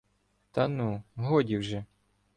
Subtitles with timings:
[0.51, 1.85] —Та ну, годі вже.